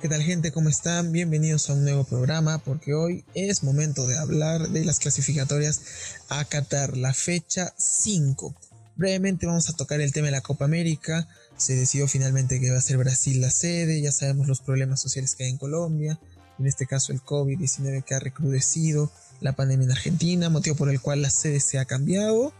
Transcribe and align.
¿Qué 0.00 0.08
tal 0.08 0.22
gente? 0.22 0.50
¿Cómo 0.50 0.70
están? 0.70 1.12
Bienvenidos 1.12 1.68
a 1.68 1.74
un 1.74 1.82
nuevo 1.84 2.04
programa 2.04 2.56
porque 2.56 2.94
hoy 2.94 3.22
es 3.34 3.62
momento 3.62 4.06
de 4.06 4.16
hablar 4.16 4.70
de 4.70 4.82
las 4.86 4.98
clasificatorias 4.98 5.82
a 6.30 6.42
Qatar, 6.46 6.96
la 6.96 7.12
fecha 7.12 7.74
5. 7.76 8.54
Brevemente 8.96 9.44
vamos 9.44 9.68
a 9.68 9.74
tocar 9.74 10.00
el 10.00 10.14
tema 10.14 10.28
de 10.28 10.32
la 10.32 10.40
Copa 10.40 10.64
América. 10.64 11.28
Se 11.58 11.74
decidió 11.76 12.08
finalmente 12.08 12.60
que 12.60 12.70
va 12.70 12.78
a 12.78 12.80
ser 12.80 12.96
Brasil 12.96 13.42
la 13.42 13.50
sede, 13.50 14.00
ya 14.00 14.10
sabemos 14.10 14.48
los 14.48 14.62
problemas 14.62 15.02
sociales 15.02 15.34
que 15.34 15.44
hay 15.44 15.50
en 15.50 15.58
Colombia, 15.58 16.18
en 16.58 16.66
este 16.66 16.86
caso 16.86 17.12
el 17.12 17.20
COVID-19 17.20 18.02
que 18.02 18.14
ha 18.14 18.20
recrudecido, 18.20 19.12
la 19.42 19.52
pandemia 19.52 19.84
en 19.84 19.92
Argentina, 19.92 20.48
motivo 20.48 20.76
por 20.76 20.88
el 20.88 21.02
cual 21.02 21.20
la 21.20 21.28
sede 21.28 21.60
se 21.60 21.78
ha 21.78 21.84
cambiado. 21.84 22.54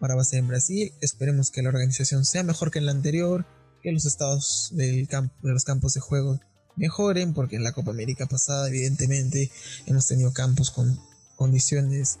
Ahora 0.00 0.14
va 0.14 0.22
a 0.22 0.24
ser 0.24 0.38
en 0.38 0.48
Brasil, 0.48 0.94
esperemos 1.02 1.50
que 1.50 1.62
la 1.62 1.68
organización 1.68 2.24
sea 2.24 2.42
mejor 2.42 2.70
que 2.70 2.78
en 2.78 2.86
la 2.86 2.92
anterior, 2.92 3.44
que 3.82 3.92
los 3.92 4.06
estados 4.06 4.70
de 4.72 5.06
los 5.42 5.64
campos 5.64 5.92
de 5.92 6.00
juego 6.00 6.40
mejoren, 6.76 7.34
porque 7.34 7.56
en 7.56 7.64
la 7.64 7.72
Copa 7.72 7.90
América 7.90 8.26
pasada 8.26 8.68
evidentemente 8.68 9.50
hemos 9.86 10.06
tenido 10.06 10.32
campos 10.32 10.70
con 10.70 10.98
condiciones 11.36 12.18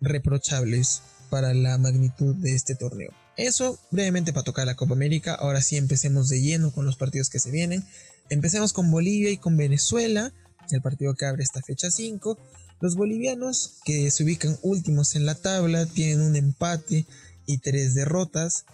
reprochables 0.00 1.02
para 1.30 1.54
la 1.54 1.78
magnitud 1.78 2.34
de 2.36 2.54
este 2.54 2.74
torneo. 2.74 3.10
Eso 3.36 3.78
brevemente 3.90 4.32
para 4.32 4.44
tocar 4.44 4.66
la 4.66 4.76
Copa 4.76 4.94
América, 4.94 5.34
ahora 5.34 5.60
sí 5.60 5.76
empecemos 5.76 6.28
de 6.28 6.40
lleno 6.40 6.72
con 6.72 6.86
los 6.86 6.96
partidos 6.96 7.30
que 7.30 7.40
se 7.40 7.50
vienen. 7.50 7.84
Empecemos 8.30 8.72
con 8.72 8.90
Bolivia 8.90 9.30
y 9.30 9.38
con 9.38 9.56
Venezuela, 9.56 10.32
el 10.70 10.82
partido 10.82 11.14
que 11.14 11.26
abre 11.26 11.42
esta 11.42 11.60
fecha 11.60 11.90
5. 11.90 12.38
Los 12.80 12.96
bolivianos, 12.96 13.78
que 13.84 14.10
se 14.10 14.24
ubican 14.24 14.56
últimos 14.62 15.16
en 15.16 15.26
la 15.26 15.34
tabla, 15.34 15.86
tienen 15.86 16.20
un 16.20 16.36
empate 16.36 17.06
y 17.46 17.58
tres 17.58 17.94
derrotas. 17.94 18.64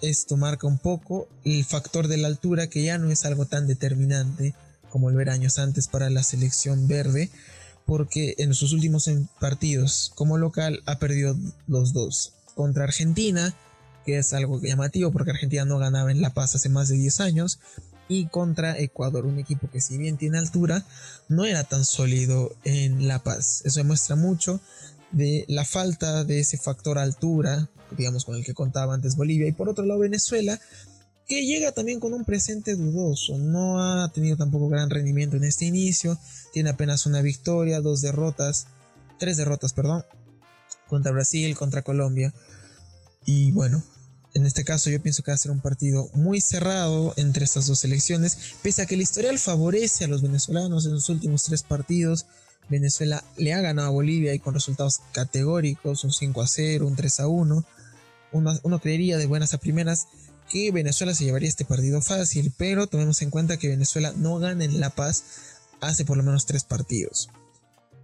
Esto 0.00 0.36
marca 0.36 0.66
un 0.66 0.78
poco 0.78 1.28
el 1.44 1.64
factor 1.64 2.08
de 2.08 2.18
la 2.18 2.28
altura, 2.28 2.68
que 2.68 2.82
ya 2.82 2.98
no 2.98 3.10
es 3.10 3.24
algo 3.24 3.46
tan 3.46 3.66
determinante 3.66 4.54
como 4.98 5.10
el 5.10 5.16
ver 5.16 5.30
años 5.30 5.60
antes 5.60 5.86
para 5.86 6.10
la 6.10 6.24
selección 6.24 6.88
verde, 6.88 7.30
porque 7.86 8.34
en 8.38 8.52
sus 8.52 8.72
últimos 8.72 9.08
partidos 9.38 10.10
como 10.16 10.38
local 10.38 10.82
ha 10.86 10.98
perdido 10.98 11.36
los 11.68 11.92
dos. 11.92 12.32
Contra 12.56 12.82
Argentina, 12.82 13.54
que 14.04 14.18
es 14.18 14.32
algo 14.32 14.60
llamativo 14.60 15.12
porque 15.12 15.30
Argentina 15.30 15.64
no 15.64 15.78
ganaba 15.78 16.10
en 16.10 16.20
La 16.20 16.34
Paz 16.34 16.56
hace 16.56 16.68
más 16.68 16.88
de 16.88 16.96
10 16.96 17.20
años, 17.20 17.60
y 18.08 18.26
contra 18.26 18.76
Ecuador, 18.76 19.24
un 19.24 19.38
equipo 19.38 19.70
que 19.70 19.80
si 19.80 19.98
bien 19.98 20.16
tiene 20.16 20.38
altura, 20.38 20.84
no 21.28 21.44
era 21.44 21.62
tan 21.62 21.84
sólido 21.84 22.56
en 22.64 23.06
La 23.06 23.20
Paz. 23.20 23.62
Eso 23.64 23.78
demuestra 23.78 24.16
mucho 24.16 24.60
de 25.12 25.44
la 25.46 25.64
falta 25.64 26.24
de 26.24 26.40
ese 26.40 26.58
factor 26.58 26.98
altura, 26.98 27.68
digamos 27.96 28.24
con 28.24 28.34
el 28.34 28.44
que 28.44 28.52
contaba 28.52 28.94
antes 28.94 29.14
Bolivia, 29.14 29.46
y 29.46 29.52
por 29.52 29.68
otro 29.68 29.86
lado 29.86 30.00
Venezuela, 30.00 30.58
que 31.28 31.44
llega 31.44 31.72
también 31.72 32.00
con 32.00 32.14
un 32.14 32.24
presente 32.24 32.74
dudoso. 32.74 33.36
No 33.36 33.80
ha 33.80 34.10
tenido 34.10 34.36
tampoco 34.38 34.68
gran 34.68 34.88
rendimiento 34.88 35.36
en 35.36 35.44
este 35.44 35.66
inicio. 35.66 36.18
Tiene 36.54 36.70
apenas 36.70 37.04
una 37.04 37.20
victoria, 37.20 37.82
dos 37.82 38.00
derrotas, 38.00 38.66
tres 39.18 39.36
derrotas, 39.36 39.74
perdón, 39.74 40.04
contra 40.88 41.12
Brasil, 41.12 41.54
contra 41.54 41.82
Colombia. 41.82 42.32
Y 43.26 43.52
bueno, 43.52 43.84
en 44.32 44.46
este 44.46 44.64
caso 44.64 44.88
yo 44.88 45.02
pienso 45.02 45.22
que 45.22 45.30
va 45.30 45.34
a 45.34 45.38
ser 45.38 45.50
un 45.50 45.60
partido 45.60 46.08
muy 46.14 46.40
cerrado 46.40 47.12
entre 47.18 47.44
estas 47.44 47.66
dos 47.66 47.80
selecciones, 47.80 48.54
pese 48.62 48.80
a 48.80 48.86
que 48.86 48.94
el 48.94 49.02
historial 49.02 49.38
favorece 49.38 50.04
a 50.04 50.08
los 50.08 50.22
venezolanos 50.22 50.86
en 50.86 50.92
los 50.92 51.10
últimos 51.10 51.44
tres 51.44 51.62
partidos. 51.62 52.24
Venezuela 52.70 53.22
le 53.36 53.52
ha 53.52 53.60
ganado 53.60 53.88
a 53.88 53.92
Bolivia 53.92 54.32
y 54.32 54.38
con 54.38 54.54
resultados 54.54 55.00
categóricos, 55.12 56.04
un 56.04 56.12
5 56.12 56.40
a 56.40 56.46
0, 56.46 56.86
un 56.86 56.96
3 56.96 57.20
a 57.20 57.28
1. 57.28 57.64
Uno, 58.30 58.60
uno 58.62 58.78
creería 58.78 59.16
de 59.18 59.26
buenas 59.26 59.54
a 59.54 59.58
primeras 59.58 60.06
que 60.50 60.72
Venezuela 60.72 61.14
se 61.14 61.24
llevaría 61.24 61.48
este 61.48 61.64
partido 61.64 62.00
fácil, 62.00 62.52
pero 62.56 62.86
tomemos 62.86 63.22
en 63.22 63.30
cuenta 63.30 63.56
que 63.56 63.68
Venezuela 63.68 64.12
no 64.16 64.38
gana 64.38 64.64
en 64.64 64.80
La 64.80 64.90
Paz 64.90 65.24
hace 65.80 66.04
por 66.04 66.16
lo 66.16 66.22
menos 66.22 66.46
tres 66.46 66.64
partidos. 66.64 67.28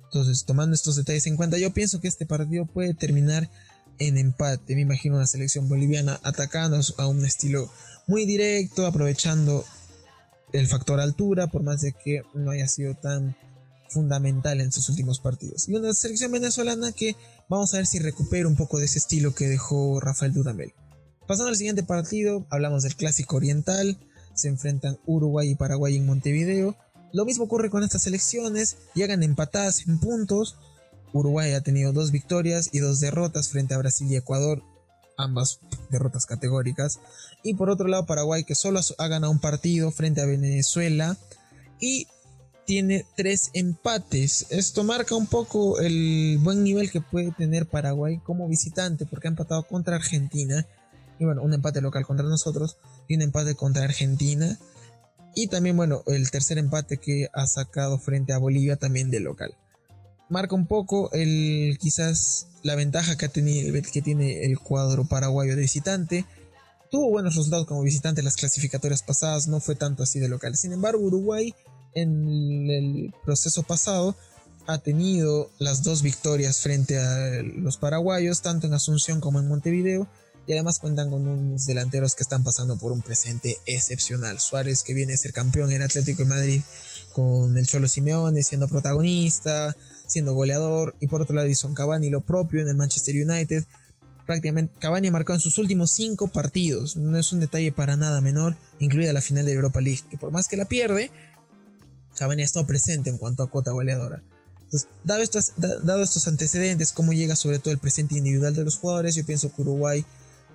Entonces, 0.05 0.45
tomando 0.45 0.75
estos 0.75 0.97
detalles 0.97 1.27
en 1.27 1.37
cuenta, 1.37 1.59
yo 1.59 1.73
pienso 1.73 2.01
que 2.01 2.09
este 2.09 2.27
partido 2.27 2.67
puede 2.67 2.95
terminar 2.95 3.51
en 3.99 4.19
empate. 4.19 4.75
Me 4.75 4.83
imagino 4.83 5.17
una 5.17 5.27
selección 5.27 5.69
boliviana 5.69 6.21
atacando 6.23 6.81
a 6.99 7.07
un 7.07 7.25
estilo 7.25 7.71
muy 8.07 8.25
directo, 8.25 8.87
aprovechando 8.87 9.65
el 10.53 10.69
factor 10.69 11.01
altura, 11.01 11.49
por 11.49 11.63
más 11.63 11.81
de 11.81 11.93
que 11.93 12.23
no 12.33 12.53
haya 12.53 12.69
sido 12.69 12.95
tan 12.95 13.37
fundamental 13.89 14.61
en 14.61 14.73
sus 14.73 14.89
últimos 14.89 15.19
partidos. 15.19 15.69
Y 15.69 15.75
una 15.75 15.93
selección 15.95 16.33
venezolana 16.33 16.93
que 16.93 17.17
vamos 17.49 17.75
a 17.75 17.79
ver 17.79 17.87
si 17.87 17.99
recupera 17.99 18.47
un 18.47 18.57
poco 18.57 18.79
de 18.79 18.85
ese 18.85 18.99
estilo 18.99 19.35
que 19.35 19.49
dejó 19.49 20.01
Rafael 20.01 20.33
Dudamel. 20.33 20.75
Pasando 21.27 21.49
al 21.49 21.57
siguiente 21.57 21.83
partido, 21.83 22.47
hablamos 22.51 22.83
del 22.83 22.97
clásico 22.97 23.37
oriental. 23.37 23.99
Se 24.35 24.49
enfrentan 24.49 24.99
Uruguay 25.07 25.51
y 25.51 25.55
Paraguay 25.55 25.97
en 25.97 26.07
Montevideo. 26.07 26.77
Lo 27.13 27.25
mismo 27.25 27.45
ocurre 27.45 27.71
con 27.71 27.83
estas 27.83 28.03
selecciones, 28.03 28.77
llegan 28.95 29.23
empatadas 29.23 29.87
en 29.87 29.99
puntos. 29.99 30.57
Uruguay 31.13 31.53
ha 31.53 31.63
tenido 31.63 31.93
dos 31.93 32.11
victorias 32.11 32.71
y 32.73 32.81
dos 32.81 33.01
derrotas 33.01 33.49
frente 33.49 33.73
a 33.73 33.79
Brasil 33.79 34.11
y 34.11 34.17
Ecuador, 34.17 34.63
ambas 35.17 35.61
derrotas 35.91 36.27
categóricas. 36.27 36.99
Y 37.43 37.55
por 37.55 37.71
otro 37.71 37.87
lado, 37.87 38.05
Paraguay 38.05 38.45
que 38.45 38.57
solo 38.57 38.81
ha 38.99 39.09
ganado 39.09 39.33
un 39.33 39.39
partido 39.39 39.93
frente 39.93 40.21
a 40.21 40.27
Venezuela 40.27 41.17
y 41.81 42.09
tiene 42.67 43.07
tres 43.17 43.51
empates. 43.55 44.47
Esto 44.51 44.85
marca 44.85 45.15
un 45.15 45.27
poco 45.27 45.79
el 45.79 46.39
buen 46.43 46.65
nivel 46.65 46.91
que 46.91 47.01
puede 47.01 47.31
tener 47.31 47.67
Paraguay 47.67 48.19
como 48.25 48.49
visitante 48.49 49.07
porque 49.07 49.29
ha 49.29 49.31
empatado 49.31 49.63
contra 49.63 49.97
Argentina 49.97 50.67
y 51.19 51.25
bueno, 51.25 51.43
un 51.43 51.55
empate 51.55 51.81
local 51.81 52.05
contra 52.07 52.27
nosotros 52.27 52.77
y 53.09 53.17
un 53.17 53.23
empate 53.23 53.55
contra 53.55 53.85
Argentina. 53.85 54.59
Y 55.35 55.49
también, 55.49 55.77
bueno, 55.77 56.03
el 56.07 56.31
tercer 56.31 56.59
empate 56.59 56.99
que 56.99 57.29
ha 57.33 57.47
sacado 57.47 57.99
frente 57.99 58.33
a 58.33 58.39
Bolivia 58.39 58.77
también 58.77 59.11
de 59.11 59.21
local. 59.21 59.55
Marca 60.29 60.55
un 60.55 60.67
poco 60.67 61.11
el 61.13 61.77
quizás 61.81 62.49
la 62.63 62.77
ventaja 62.77 63.17
que, 63.17 63.27
ha 63.27 63.29
tenido, 63.29 63.73
que 63.93 64.03
tiene 64.03 64.45
el 64.45 64.59
cuadro 64.59 65.05
paraguayo 65.05 65.55
de 65.55 65.63
visitante. 65.63 66.25
Tuvo 66.91 67.11
buenos 67.11 67.35
resultados 67.35 67.67
como 67.67 67.83
visitante 67.83 68.21
en 68.21 68.25
las 68.25 68.37
clasificatorias 68.37 69.03
pasadas, 69.03 69.49
no 69.49 69.61
fue 69.61 69.75
tanto 69.75 70.03
así 70.03 70.21
de 70.21 70.29
local. 70.29 70.57
Sin 70.57 70.73
embargo, 70.73 71.03
Uruguay 71.03 71.55
en 71.95 72.71
el 72.71 73.15
proceso 73.25 73.65
pasado 73.65 74.17
ha 74.67 74.79
tenido 74.79 75.51
las 75.59 75.83
dos 75.83 76.03
victorias 76.03 76.61
frente 76.61 76.99
a 76.99 77.43
los 77.43 77.77
paraguayos, 77.77 78.41
tanto 78.41 78.67
en 78.67 78.75
Asunción 78.75 79.21
como 79.21 79.41
en 79.41 79.49
Montevideo 79.49 80.09
y 80.47 80.53
además 80.53 80.79
cuentan 80.79 81.11
con 81.11 81.27
unos 81.27 81.67
delanteros 81.67 82.15
que 82.15 82.23
están 82.23 82.45
pasando 82.45 82.77
por 82.77 82.93
un 82.93 83.03
presente 83.03 83.59
excepcional. 83.67 84.41
Suárez 84.41 84.83
que 84.83 84.95
viene 84.95 85.15
a 85.15 85.17
ser 85.17 85.33
campeón 85.33 85.73
en 85.73 85.83
Atlético 85.83 86.23
de 86.23 86.29
Madrid 86.29 86.63
con 87.13 87.57
el 87.57 87.67
Cholo 87.67 87.89
Simeone 87.89 88.43
siendo 88.43 88.69
protagonista, 88.69 89.77
siendo 90.07 90.35
goleador 90.35 90.95
y 91.01 91.07
por 91.07 91.23
otro 91.23 91.35
lado 91.35 91.47
Edison 91.47 91.75
Cavani 91.75 92.11
lo 92.11 92.21
propio 92.21 92.61
en 92.61 92.69
el 92.69 92.77
Manchester 92.77 93.15
United. 93.15 93.65
Prácticamente 94.27 94.75
Cavani 94.79 95.11
marcado 95.11 95.37
en 95.37 95.41
sus 95.41 95.59
últimos 95.59 95.91
cinco 95.91 96.29
partidos, 96.29 96.97
no 96.97 97.19
es 97.19 97.33
un 97.33 97.41
detalle 97.41 97.73
para 97.73 97.97
nada 97.97 98.21
menor, 98.21 98.57
incluida 98.79 99.13
la 99.13 99.21
final 99.21 99.45
de 99.45 99.53
Europa 99.53 99.81
League, 99.81 100.03
que 100.11 100.19
por 100.19 100.31
más 100.31 100.49
que 100.49 100.57
la 100.57 100.65
pierde, 100.65 101.11
Cavani 102.17 102.43
ha 102.43 102.45
estado 102.45 102.67
presente 102.67 103.11
en 103.11 103.19
cuanto 103.19 103.43
a 103.43 103.51
cuota 103.51 103.73
goleadora. 103.73 104.23
Entonces, 104.65 104.89
dado 105.05 105.23
estos, 105.23 105.53
dado 105.57 106.03
estos 106.03 106.27
antecedentes, 106.27 106.93
cómo 106.93 107.13
llega 107.13 107.37
sobre 107.37 107.59
todo 107.59 107.73
el 107.73 107.79
presente 107.79 108.17
individual 108.17 108.55
de 108.55 108.65
los 108.65 108.79
jugadores, 108.79 109.15
yo 109.15 109.27
pienso 109.27 109.55
que 109.55 109.63
Uruguay 109.63 110.05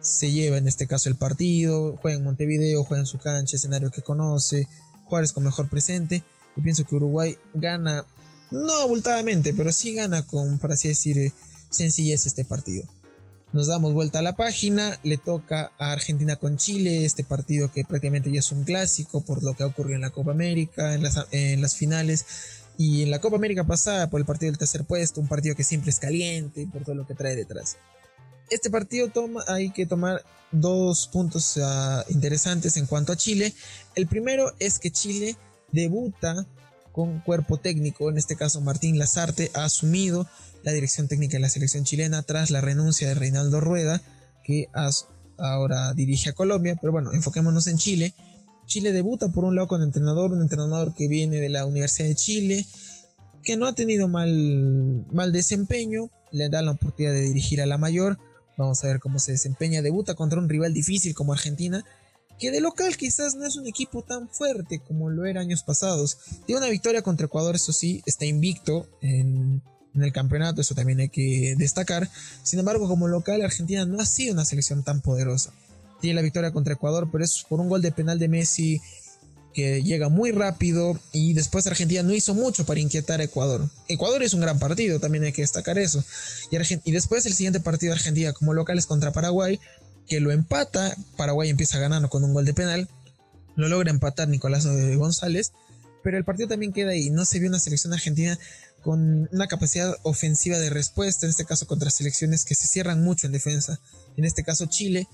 se 0.01 0.31
lleva 0.31 0.57
en 0.57 0.67
este 0.67 0.87
caso 0.87 1.09
el 1.09 1.15
partido, 1.15 1.97
juega 2.01 2.17
en 2.17 2.23
Montevideo, 2.23 2.83
juega 2.83 3.01
en 3.01 3.07
su 3.07 3.17
cancha, 3.17 3.57
escenario 3.57 3.91
que 3.91 4.01
conoce, 4.01 4.67
Juárez 5.05 5.33
con 5.33 5.43
mejor 5.43 5.69
presente. 5.69 6.23
Yo 6.55 6.63
pienso 6.63 6.85
que 6.85 6.95
Uruguay 6.95 7.37
gana, 7.53 8.05
no 8.51 8.73
abultadamente, 8.81 9.53
pero 9.53 9.71
sí 9.71 9.93
gana 9.93 10.25
con, 10.25 10.59
por 10.59 10.71
así 10.71 10.87
decir, 10.87 11.17
eh, 11.17 11.33
sencillez 11.69 12.25
este 12.25 12.45
partido. 12.45 12.85
Nos 13.51 13.67
damos 13.67 13.93
vuelta 13.93 14.19
a 14.19 14.21
la 14.21 14.35
página, 14.35 14.99
le 15.03 15.17
toca 15.17 15.71
a 15.79 15.91
Argentina 15.91 16.35
con 16.35 16.57
Chile, 16.57 17.05
este 17.05 17.23
partido 17.23 17.71
que 17.71 17.83
prácticamente 17.83 18.31
ya 18.31 18.39
es 18.39 18.51
un 18.51 18.63
clásico 18.63 19.21
por 19.21 19.43
lo 19.43 19.55
que 19.55 19.63
ha 19.63 19.67
ocurrido 19.67 19.95
en 19.95 20.01
la 20.01 20.11
Copa 20.11 20.31
América, 20.31 20.93
en 20.93 21.01
las, 21.01 21.25
en 21.31 21.59
las 21.59 21.75
finales 21.75 22.25
y 22.77 23.01
en 23.01 23.09
la 23.09 23.19
Copa 23.19 23.37
América 23.37 23.63
pasada 23.63 24.09
por 24.09 24.19
el 24.19 24.25
partido 24.25 24.51
del 24.51 24.59
tercer 24.59 24.85
puesto, 24.85 25.19
un 25.19 25.27
partido 25.27 25.55
que 25.55 25.63
siempre 25.63 25.89
es 25.89 25.97
caliente 25.97 26.67
por 26.71 26.83
todo 26.83 26.93
lo 26.93 27.07
que 27.07 27.15
trae 27.15 27.35
detrás 27.35 27.77
este 28.49 28.69
partido 28.69 29.11
hay 29.47 29.71
que 29.71 29.85
tomar 29.85 30.23
dos 30.51 31.07
puntos 31.07 31.59
ah, 31.61 32.03
interesantes 32.09 32.77
en 32.77 32.85
cuanto 32.85 33.13
a 33.13 33.17
Chile. 33.17 33.53
El 33.95 34.07
primero 34.07 34.53
es 34.59 34.79
que 34.79 34.91
Chile 34.91 35.35
debuta 35.71 36.45
con 36.91 37.19
cuerpo 37.21 37.57
técnico, 37.57 38.09
en 38.09 38.17
este 38.17 38.35
caso 38.35 38.61
Martín 38.61 38.97
Lazarte 38.97 39.51
ha 39.53 39.63
asumido 39.65 40.27
la 40.63 40.71
dirección 40.71 41.07
técnica 41.07 41.37
de 41.37 41.41
la 41.41 41.49
selección 41.49 41.83
chilena 41.83 42.23
tras 42.23 42.49
la 42.51 42.61
renuncia 42.61 43.07
de 43.07 43.15
Reinaldo 43.15 43.61
Rueda, 43.61 44.01
que 44.43 44.67
ahora 45.37 45.93
dirige 45.93 46.31
a 46.31 46.33
Colombia, 46.33 46.77
pero 46.79 46.91
bueno, 46.91 47.13
enfoquémonos 47.13 47.67
en 47.67 47.77
Chile. 47.77 48.13
Chile 48.65 48.91
debuta 48.91 49.29
por 49.29 49.45
un 49.45 49.55
lado 49.55 49.67
con 49.67 49.81
entrenador, 49.81 50.31
un 50.31 50.41
entrenador 50.41 50.93
que 50.93 51.07
viene 51.07 51.37
de 51.37 51.49
la 51.49 51.65
Universidad 51.65 52.07
de 52.07 52.15
Chile, 52.15 52.65
que 53.43 53.55
no 53.55 53.65
ha 53.65 53.73
tenido 53.73 54.07
mal, 54.07 55.05
mal 55.11 55.31
desempeño, 55.31 56.09
le 56.31 56.49
da 56.49 56.61
la 56.61 56.71
oportunidad 56.71 57.13
de 57.13 57.21
dirigir 57.21 57.61
a 57.61 57.65
la 57.65 57.77
mayor, 57.77 58.19
Vamos 58.59 58.83
a 58.83 58.87
ver 58.87 58.99
cómo 58.99 59.19
se 59.19 59.31
desempeña. 59.31 59.81
Debuta 59.81 60.15
contra 60.15 60.37
un 60.37 60.49
rival 60.49 60.73
difícil 60.73 61.15
como 61.15 61.31
Argentina. 61.31 61.85
que 62.37 62.51
de 62.51 62.59
local 62.59 62.95
quizás 62.97 63.35
no 63.35 63.45
es 63.45 63.55
un 63.55 63.67
equipo 63.67 64.01
tan 64.01 64.29
fuerte 64.29 64.79
como 64.79 65.09
lo 65.09 65.25
era 65.25 65.39
años 65.39 65.63
pasados. 65.63 66.17
Tiene 66.45 66.59
una 66.59 66.69
victoria 66.69 67.01
contra 67.01 67.25
Ecuador, 67.27 67.55
eso 67.55 67.71
sí, 67.71 68.03
está 68.05 68.25
invicto 68.25 68.87
en, 69.01 69.61
el 69.95 70.11
campeonato, 70.13 70.61
eso 70.61 70.75
también 70.75 70.99
hay 70.99 71.09
que 71.09 71.55
destacar. 71.57 72.09
Sin 72.43 72.59
embargo, 72.59 72.87
como 72.87 73.07
local, 73.07 73.41
Argentina 73.41 73.85
no 73.85 73.99
ha 74.01 74.05
sido 74.05 74.33
una 74.33 74.45
selección 74.45 74.83
tan 74.83 75.01
poderosa. 75.01 75.53
Tiene 76.01 76.15
la 76.15 76.21
victoria 76.21 76.51
contra 76.51 76.73
Ecuador, 76.73 77.09
pero 77.11 77.23
es 77.23 77.45
por 77.47 77.61
un 77.61 77.69
gol 77.69 77.81
de 77.81 77.93
penal 77.93 78.19
de 78.19 78.27
Messi 78.27 78.81
que 79.53 79.81
llega 79.83 80.09
muy 80.09 80.31
rápido 80.31 80.99
y 81.11 81.33
después 81.33 81.65
Argentina 81.67 82.03
no 82.03 82.13
hizo 82.13 82.33
mucho 82.33 82.65
para 82.65 82.79
inquietar 82.79 83.19
a 83.19 83.23
Ecuador. 83.23 83.69
Ecuador 83.87 84.21
es 84.23 84.33
un 84.33 84.41
gran 84.41 84.59
partido, 84.59 84.99
también 84.99 85.23
hay 85.23 85.31
que 85.31 85.41
destacar 85.41 85.77
eso. 85.79 86.03
Y, 86.51 86.91
después 86.91 87.25
el 87.25 87.33
siguiente 87.33 87.59
partido 87.59 87.91
de 87.91 87.99
Argentina 87.99 88.33
como 88.33 88.53
local 88.53 88.77
es 88.77 88.85
contra 88.85 89.11
Paraguay, 89.11 89.59
que 90.07 90.19
lo 90.19 90.31
empata, 90.31 90.95
Paraguay 91.17 91.49
empieza 91.49 91.79
ganando 91.79 92.09
con 92.09 92.23
un 92.23 92.33
gol 92.33 92.45
de 92.45 92.53
penal, 92.53 92.87
lo 93.55 93.67
logra 93.67 93.89
empatar 93.89 94.27
Nicolás 94.27 94.65
González, 94.65 95.51
pero 96.03 96.17
el 96.17 96.23
partido 96.23 96.49
también 96.49 96.71
queda 96.71 96.91
ahí, 96.91 97.09
no 97.09 97.25
se 97.25 97.39
vio 97.39 97.49
una 97.49 97.59
selección 97.59 97.93
argentina 97.93 98.37
con 98.81 99.27
una 99.31 99.47
capacidad 99.47 99.95
ofensiva 100.03 100.57
de 100.57 100.69
respuesta, 100.69 101.25
en 101.25 101.31
este 101.31 101.45
caso 101.45 101.67
contra 101.67 101.89
selecciones 101.89 102.45
que 102.45 102.55
se 102.55 102.67
cierran 102.67 103.03
mucho 103.03 103.27
en 103.27 103.33
defensa, 103.33 103.79
en 104.15 104.25
este 104.25 104.43
caso 104.43 104.67
Chile, 104.67 105.07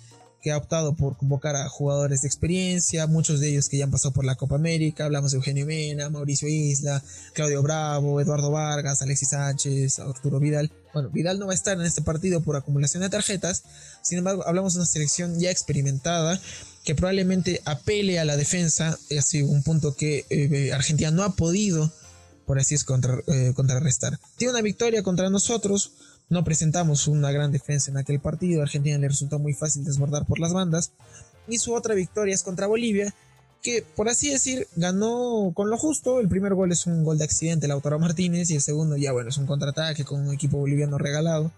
que 0.45 0.51
ha 0.51 0.57
optado 0.57 0.93
por 0.93 1.17
convocar 1.17 1.55
a 1.55 1.67
jugadores 1.69 2.21
de 2.21 2.27
experiencia, 2.27 3.07
muchos 3.07 3.39
de 3.39 3.49
ellos 3.49 3.67
que 3.67 3.79
ya 3.79 3.85
han 3.85 3.89
pasado 3.89 4.13
por 4.13 4.25
la 4.25 4.35
Copa 4.35 4.53
América, 4.53 5.05
hablamos 5.05 5.31
de 5.31 5.37
Eugenio 5.37 5.65
Mena, 5.65 6.11
Mauricio 6.11 6.47
Isla, 6.47 7.01
Claudio 7.33 7.63
Bravo, 7.63 8.21
Eduardo 8.21 8.51
Vargas, 8.51 9.01
Alexis 9.01 9.29
Sánchez, 9.29 9.97
Arturo 9.97 10.39
Vidal. 10.39 10.71
Bueno, 10.93 11.09
Vidal 11.09 11.39
no 11.39 11.47
va 11.47 11.53
a 11.53 11.55
estar 11.55 11.79
en 11.79 11.83
este 11.83 12.03
partido 12.03 12.41
por 12.41 12.57
acumulación 12.57 13.01
de 13.01 13.09
tarjetas, 13.09 13.63
sin 14.03 14.19
embargo 14.19 14.45
hablamos 14.45 14.75
de 14.75 14.81
una 14.81 14.85
selección 14.85 15.39
ya 15.39 15.49
experimentada 15.49 16.39
que 16.83 16.93
probablemente 16.93 17.63
apele 17.65 18.19
a 18.19 18.25
la 18.25 18.37
defensa, 18.37 18.99
es 19.09 19.33
un 19.33 19.63
punto 19.63 19.95
que 19.95 20.27
eh, 20.29 20.73
Argentina 20.73 21.09
no 21.09 21.23
ha 21.23 21.35
podido, 21.35 21.91
por 22.45 22.59
así 22.59 22.75
es, 22.75 22.85
eh, 23.25 23.53
contrarrestar. 23.55 24.19
Tiene 24.37 24.51
una 24.51 24.61
victoria 24.61 25.01
contra 25.01 25.31
nosotros, 25.31 25.93
no 26.29 26.43
presentamos 26.43 27.07
una 27.07 27.31
gran 27.31 27.51
defensa 27.51 27.91
en 27.91 27.97
aquel 27.97 28.19
partido. 28.19 28.61
A 28.61 28.63
Argentina 28.63 28.97
le 28.97 29.07
resultó 29.07 29.39
muy 29.39 29.53
fácil 29.53 29.83
desbordar 29.83 30.25
por 30.25 30.39
las 30.39 30.53
bandas. 30.53 30.91
Y 31.47 31.57
su 31.57 31.73
otra 31.73 31.93
victoria 31.93 32.33
es 32.33 32.43
contra 32.43 32.67
Bolivia, 32.67 33.13
que 33.61 33.83
por 33.95 34.09
así 34.09 34.31
decir 34.31 34.67
ganó 34.75 35.51
con 35.53 35.69
lo 35.69 35.77
justo. 35.77 36.19
El 36.19 36.27
primer 36.27 36.55
gol 36.55 36.71
es 36.71 36.87
un 36.87 37.03
gol 37.03 37.17
de 37.17 37.25
accidente, 37.25 37.67
Lautaro 37.67 37.99
Martínez, 37.99 38.49
y 38.49 38.55
el 38.55 38.61
segundo 38.61 38.97
ya 38.97 39.11
bueno 39.11 39.29
es 39.29 39.37
un 39.37 39.45
contraataque 39.45 40.05
con 40.05 40.27
un 40.27 40.33
equipo 40.33 40.57
boliviano 40.57 40.97
regalado. 40.97 41.51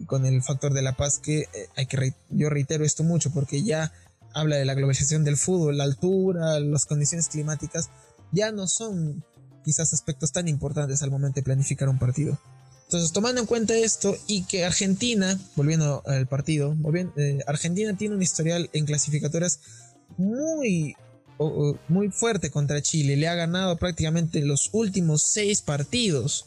Y 0.00 0.04
con 0.04 0.24
el 0.26 0.42
factor 0.42 0.72
de 0.72 0.82
la 0.82 0.92
paz 0.92 1.18
que 1.18 1.40
eh, 1.40 1.68
hay 1.76 1.86
que 1.86 2.14
yo 2.30 2.48
reitero 2.50 2.84
esto 2.84 3.02
mucho 3.02 3.32
porque 3.32 3.64
ya 3.64 3.92
habla 4.32 4.54
de 4.54 4.64
la 4.64 4.74
globalización 4.74 5.24
del 5.24 5.36
fútbol, 5.36 5.78
la 5.78 5.84
altura, 5.84 6.60
las 6.60 6.86
condiciones 6.86 7.28
climáticas 7.28 7.90
ya 8.30 8.52
no 8.52 8.68
son 8.68 9.24
quizás 9.64 9.92
aspectos 9.92 10.30
tan 10.30 10.46
importantes 10.46 11.02
al 11.02 11.10
momento 11.10 11.40
de 11.40 11.42
planificar 11.42 11.88
un 11.88 11.98
partido. 11.98 12.38
Entonces, 12.88 13.12
tomando 13.12 13.42
en 13.42 13.46
cuenta 13.46 13.76
esto 13.76 14.16
y 14.26 14.44
que 14.44 14.64
Argentina, 14.64 15.38
volviendo 15.56 16.02
al 16.06 16.26
partido, 16.26 16.74
eh, 17.18 17.38
Argentina 17.46 17.94
tiene 17.94 18.14
un 18.14 18.22
historial 18.22 18.70
en 18.72 18.86
clasificatorias 18.86 19.60
muy, 20.16 20.96
muy 21.88 22.08
fuerte 22.08 22.50
contra 22.50 22.80
Chile. 22.80 23.16
Le 23.16 23.28
ha 23.28 23.34
ganado 23.34 23.76
prácticamente 23.76 24.40
los 24.40 24.70
últimos 24.72 25.20
seis 25.20 25.60
partidos 25.60 26.46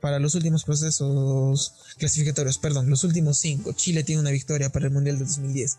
para 0.00 0.18
los 0.18 0.34
últimos 0.34 0.64
procesos 0.64 1.74
clasificatorios, 1.98 2.56
perdón, 2.56 2.88
los 2.88 3.04
últimos 3.04 3.36
cinco. 3.36 3.74
Chile 3.74 4.02
tiene 4.02 4.22
una 4.22 4.30
victoria 4.30 4.70
para 4.70 4.86
el 4.86 4.92
Mundial 4.92 5.18
de 5.18 5.26
2010. 5.26 5.76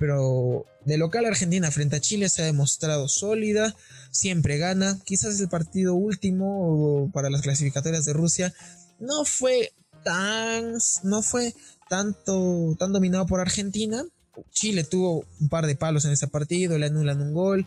Pero 0.00 0.66
de 0.84 0.98
local 0.98 1.24
Argentina 1.24 1.70
frente 1.70 1.94
a 1.94 2.00
Chile 2.00 2.28
se 2.28 2.42
ha 2.42 2.46
demostrado 2.46 3.06
sólida, 3.06 3.76
siempre 4.10 4.58
gana. 4.58 4.98
Quizás 5.04 5.38
el 5.38 5.48
partido 5.48 5.94
último 5.94 7.12
para 7.14 7.30
las 7.30 7.42
clasificatorias 7.42 8.04
de 8.06 8.12
Rusia 8.12 8.52
no 9.02 9.24
fue 9.24 9.72
tan, 10.04 10.78
no 11.02 11.22
fue 11.22 11.54
tanto, 11.88 12.74
tan 12.78 12.92
dominado 12.92 13.26
por 13.26 13.40
Argentina. 13.40 14.04
Chile 14.50 14.84
tuvo 14.84 15.24
un 15.40 15.48
par 15.48 15.66
de 15.66 15.76
palos 15.76 16.06
en 16.06 16.12
ese 16.12 16.28
partido, 16.28 16.78
le 16.78 16.86
anulan 16.86 17.20
un 17.20 17.34
gol. 17.34 17.66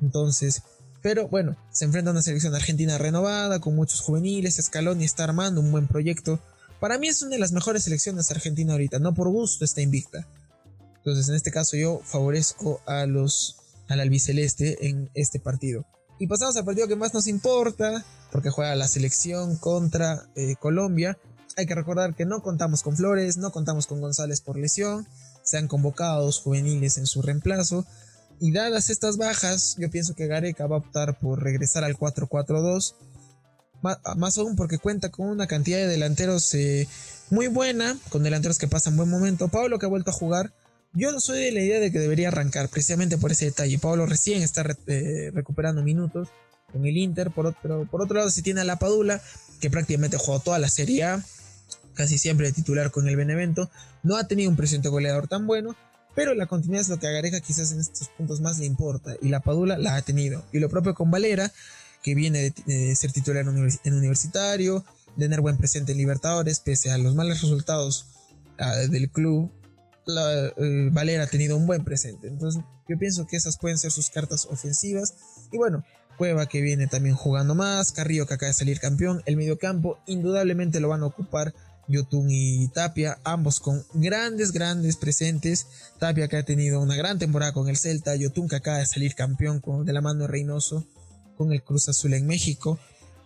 Entonces, 0.00 0.62
pero 1.02 1.28
bueno, 1.28 1.56
se 1.70 1.84
enfrenta 1.84 2.10
a 2.10 2.12
una 2.12 2.22
selección 2.22 2.54
argentina 2.54 2.96
renovada, 2.96 3.60
con 3.60 3.74
muchos 3.74 4.00
juveniles. 4.00 4.60
Scaloni 4.62 5.04
está 5.04 5.24
armando 5.24 5.60
un 5.60 5.70
buen 5.70 5.88
proyecto. 5.88 6.40
Para 6.80 6.98
mí 6.98 7.08
es 7.08 7.22
una 7.22 7.32
de 7.32 7.40
las 7.40 7.52
mejores 7.52 7.84
selecciones 7.84 8.30
argentinas 8.30 8.72
ahorita, 8.72 8.98
no 8.98 9.14
por 9.14 9.28
gusto 9.28 9.64
está 9.64 9.82
invicta. 9.82 10.26
Entonces, 10.96 11.28
en 11.28 11.34
este 11.34 11.50
caso, 11.50 11.76
yo 11.76 12.00
favorezco 12.04 12.80
a 12.86 13.06
los 13.06 13.56
al 13.88 14.00
albiceleste 14.00 14.88
en 14.88 15.10
este 15.14 15.40
partido. 15.40 15.84
Y 16.18 16.26
pasamos 16.28 16.56
al 16.56 16.64
partido 16.64 16.88
que 16.88 16.96
más 16.96 17.12
nos 17.12 17.26
importa, 17.26 18.04
porque 18.32 18.50
juega 18.50 18.74
la 18.74 18.88
selección 18.88 19.56
contra 19.56 20.26
eh, 20.34 20.56
Colombia. 20.58 21.18
Hay 21.58 21.66
que 21.66 21.74
recordar 21.74 22.14
que 22.14 22.24
no 22.24 22.42
contamos 22.42 22.82
con 22.82 22.96
Flores, 22.96 23.36
no 23.36 23.52
contamos 23.52 23.86
con 23.86 24.00
González 24.00 24.40
por 24.40 24.56
lesión, 24.56 25.06
se 25.44 25.58
han 25.58 25.68
convocado 25.68 26.32
juveniles 26.32 26.96
en 26.96 27.06
su 27.06 27.20
reemplazo. 27.20 27.84
Y 28.40 28.50
dadas 28.50 28.88
estas 28.88 29.18
bajas, 29.18 29.76
yo 29.78 29.90
pienso 29.90 30.14
que 30.14 30.26
Gareca 30.26 30.66
va 30.66 30.76
a 30.76 30.78
optar 30.78 31.18
por 31.20 31.44
regresar 31.44 31.84
al 31.84 31.96
4-4-2. 31.96 32.94
Más 34.16 34.38
aún 34.38 34.56
porque 34.56 34.78
cuenta 34.78 35.10
con 35.10 35.26
una 35.26 35.46
cantidad 35.46 35.78
de 35.78 35.88
delanteros 35.88 36.54
eh, 36.54 36.88
muy 37.30 37.48
buena, 37.48 37.98
con 38.08 38.22
delanteros 38.22 38.58
que 38.58 38.66
pasan 38.66 38.96
buen 38.96 39.10
momento. 39.10 39.48
Pablo 39.48 39.78
que 39.78 39.86
ha 39.86 39.90
vuelto 39.90 40.10
a 40.10 40.14
jugar, 40.14 40.52
yo 40.94 41.12
no 41.12 41.20
soy 41.20 41.44
de 41.44 41.52
la 41.52 41.60
idea 41.60 41.80
de 41.80 41.92
que 41.92 41.98
debería 41.98 42.28
arrancar, 42.28 42.68
precisamente 42.68 43.18
por 43.18 43.32
ese 43.32 43.46
detalle. 43.46 43.78
Pablo 43.78 44.06
recién 44.06 44.42
está 44.42 44.64
eh, 44.86 45.30
recuperando 45.34 45.82
minutos 45.82 46.28
con 46.72 46.86
el 46.86 46.96
Inter, 46.96 47.30
por, 47.30 47.54
pero 47.62 47.86
por 47.86 48.02
otro 48.02 48.16
lado 48.16 48.30
si 48.30 48.42
tiene 48.42 48.60
a 48.60 48.64
la 48.64 48.76
Padula, 48.76 49.20
que 49.60 49.70
prácticamente 49.70 50.16
jugó 50.16 50.40
toda 50.40 50.58
la 50.58 50.68
Serie 50.68 51.04
A, 51.04 51.24
casi 51.94 52.18
siempre 52.18 52.46
de 52.46 52.52
titular 52.52 52.90
con 52.90 53.06
el 53.08 53.16
Benevento, 53.16 53.70
no 54.02 54.16
ha 54.16 54.26
tenido 54.26 54.50
un 54.50 54.56
presidente 54.56 54.88
goleador 54.88 55.28
tan 55.28 55.46
bueno, 55.46 55.76
pero 56.14 56.34
la 56.34 56.46
continuidad 56.46 56.82
es 56.82 56.88
lo 56.88 56.98
que 56.98 57.06
a 57.06 57.40
quizás 57.40 57.72
en 57.72 57.80
estos 57.80 58.08
puntos 58.08 58.40
más 58.40 58.58
le 58.58 58.66
importa, 58.66 59.14
y 59.20 59.28
la 59.28 59.40
Padula 59.40 59.78
la 59.78 59.96
ha 59.96 60.02
tenido. 60.02 60.44
Y 60.52 60.58
lo 60.58 60.68
propio 60.68 60.94
con 60.94 61.10
Valera, 61.10 61.52
que 62.02 62.14
viene 62.14 62.52
de, 62.66 62.96
ser 62.96 63.12
titular 63.12 63.44
en 63.46 63.94
universitario, 63.94 64.84
tener 65.18 65.40
buen 65.40 65.56
presente 65.56 65.92
en 65.92 65.98
Libertadores, 65.98 66.60
pese 66.60 66.90
a 66.90 66.98
los 66.98 67.14
malos 67.14 67.40
resultados 67.40 68.06
ah, 68.58 68.74
del 68.76 69.10
club 69.10 69.50
eh, 70.06 70.88
Valera 70.90 71.24
ha 71.24 71.26
tenido 71.26 71.56
un 71.56 71.66
buen 71.66 71.84
presente. 71.84 72.28
Entonces 72.28 72.62
yo 72.88 72.98
pienso 72.98 73.26
que 73.26 73.36
esas 73.36 73.58
pueden 73.58 73.78
ser 73.78 73.90
sus 73.90 74.10
cartas 74.10 74.46
ofensivas. 74.46 75.14
Y 75.52 75.58
bueno, 75.58 75.84
Cueva 76.16 76.46
que 76.46 76.60
viene 76.60 76.86
también 76.86 77.14
jugando 77.14 77.54
más, 77.54 77.92
Carrillo 77.92 78.26
que 78.26 78.34
acaba 78.34 78.48
de 78.48 78.54
salir 78.54 78.80
campeón, 78.80 79.22
el 79.26 79.36
mediocampo 79.36 79.98
indudablemente 80.06 80.80
lo 80.80 80.88
van 80.88 81.02
a 81.02 81.06
ocupar 81.06 81.54
Yotun 81.88 82.30
y 82.30 82.68
Tapia, 82.68 83.18
ambos 83.24 83.60
con 83.60 83.84
grandes, 83.94 84.52
grandes 84.52 84.96
presentes. 84.96 85.66
Tapia 85.98 86.28
que 86.28 86.36
ha 86.36 86.44
tenido 86.44 86.80
una 86.80 86.96
gran 86.96 87.18
temporada 87.18 87.52
con 87.52 87.68
el 87.68 87.76
Celta, 87.76 88.14
Yotun 88.16 88.48
que 88.48 88.56
acaba 88.56 88.78
de 88.78 88.86
salir 88.86 89.14
campeón 89.14 89.60
con, 89.60 89.84
de 89.84 89.92
la 89.92 90.00
mano 90.00 90.22
de 90.22 90.28
Reynoso 90.28 90.86
con 91.36 91.52
el 91.52 91.62
Cruz 91.62 91.88
Azul 91.88 92.14
en 92.14 92.26
México 92.26 92.78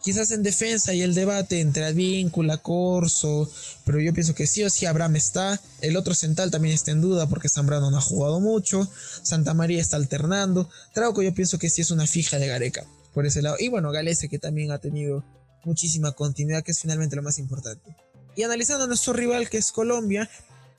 quizás 0.07 0.31
en 0.31 0.45
defensa 0.45 0.95
y 0.95 1.03
el 1.03 1.15
debate 1.17 1.59
entre 1.59 1.85
Advíncula, 1.85 2.59
Corso, 2.59 3.51
pero 3.85 3.99
yo 3.99 4.15
pienso 4.15 4.37
que 4.37 4.47
sí 4.47 4.63
o 4.63 4.71
sí 4.71 4.87
Abraham 4.87 5.17
está. 5.17 5.61
El 5.81 5.97
otro 5.97 6.15
central 6.15 6.53
también 6.53 6.77
está 6.77 6.93
en 6.93 7.01
duda 7.01 7.29
porque 7.29 7.49
Zambrano 7.49 7.91
no 7.91 7.99
ha 7.99 8.01
jugado 8.01 8.39
mucho. 8.39 8.89
Santa 9.25 9.53
María 9.53 9.81
está 9.81 9.97
alternando. 9.97 10.71
Trauco 10.95 11.23
yo 11.23 11.35
pienso 11.35 11.59
que 11.59 11.69
sí 11.69 11.81
es 11.83 11.91
una 11.91 12.07
fija 12.07 12.39
de 12.39 12.47
Gareca 12.47 12.87
por 13.15 13.27
ese 13.27 13.43
lado. 13.43 13.57
Y 13.59 13.67
bueno, 13.67 13.91
Galese 13.91 14.29
que 14.29 14.39
también 14.39 14.71
ha 14.71 14.79
tenido 14.79 15.25
muchísima 15.65 16.13
continuidad, 16.13 16.63
que 16.63 16.71
es 16.71 16.79
finalmente 16.79 17.17
lo 17.17 17.25
más 17.25 17.41
importante. 17.41 17.97
Y 18.37 18.45
analizando 18.45 18.85
a 18.85 18.87
nuestro 18.87 19.13
rival 19.13 19.51
que 19.51 19.59
es 19.59 19.73
Colombia, 19.73 20.31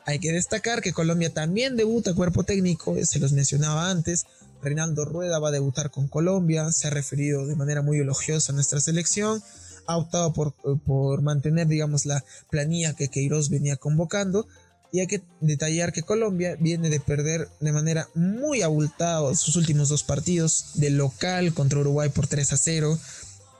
hay 0.05 0.19
que 0.19 0.31
destacar 0.31 0.81
que 0.81 0.93
Colombia 0.93 1.33
también 1.33 1.75
debuta 1.75 2.13
cuerpo 2.15 2.45
técnico, 2.45 2.95
se 3.03 3.19
los 3.19 3.33
mencionaba 3.33 3.89
antes. 3.89 4.25
Reinaldo 4.61 5.05
Rueda 5.05 5.39
va 5.39 5.49
a 5.49 5.51
debutar 5.51 5.91
con 5.91 6.07
Colombia, 6.07 6.71
se 6.71 6.87
ha 6.87 6.89
referido 6.89 7.45
de 7.45 7.55
manera 7.55 7.81
muy 7.81 7.99
elogiosa 7.99 8.51
a 8.51 8.55
nuestra 8.55 8.79
selección, 8.79 9.41
ha 9.85 9.97
optado 9.97 10.33
por, 10.33 10.53
por 10.85 11.21
mantener, 11.21 11.67
digamos, 11.67 12.05
la 12.05 12.23
planilla 12.49 12.93
que 12.93 13.09
Queiroz 13.09 13.49
venía 13.49 13.77
convocando. 13.77 14.47
Y 14.89 15.01
hay 15.01 15.07
que 15.07 15.21
detallar 15.41 15.91
que 15.91 16.01
Colombia 16.01 16.55
viene 16.59 16.89
de 16.89 17.01
perder 17.01 17.49
de 17.59 17.73
manera 17.73 18.07
muy 18.15 18.61
abultada 18.61 19.35
sus 19.35 19.57
últimos 19.57 19.89
dos 19.89 20.03
partidos 20.03 20.71
de 20.75 20.89
local 20.91 21.53
contra 21.53 21.79
Uruguay 21.79 22.09
por 22.09 22.27
3 22.27 22.53
a 22.53 22.57
0, 22.57 22.97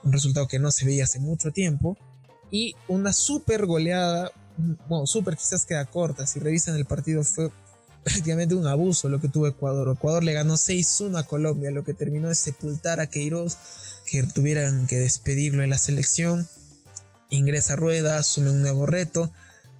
un 0.04 0.12
resultado 0.12 0.48
que 0.48 0.58
no 0.58 0.70
se 0.70 0.86
veía 0.86 1.04
hace 1.04 1.20
mucho 1.20 1.50
tiempo, 1.50 1.98
y 2.50 2.74
una 2.88 3.12
super 3.12 3.66
goleada, 3.66 4.32
bueno, 4.88 5.06
super 5.06 5.36
quizás 5.36 5.66
queda 5.66 5.84
corta, 5.84 6.26
si 6.26 6.40
revisan 6.40 6.76
el 6.76 6.86
partido 6.86 7.22
fue 7.24 7.50
prácticamente 8.04 8.54
un 8.54 8.66
abuso 8.66 9.08
lo 9.08 9.20
que 9.20 9.28
tuvo 9.28 9.46
Ecuador. 9.46 9.94
Ecuador 9.94 10.24
le 10.24 10.32
ganó 10.32 10.54
6-1 10.54 11.18
a 11.18 11.22
Colombia, 11.24 11.70
lo 11.70 11.84
que 11.84 11.94
terminó 11.94 12.28
de 12.28 12.34
sepultar 12.34 13.00
a 13.00 13.08
Queiroz, 13.08 13.56
que 14.06 14.22
tuvieran 14.22 14.86
que 14.86 14.96
despedirlo 14.96 15.62
en 15.62 15.70
la 15.70 15.78
selección. 15.78 16.48
Ingresa 17.30 17.76
Rueda, 17.76 18.18
asume 18.18 18.50
un 18.50 18.62
nuevo 18.62 18.86
reto 18.86 19.30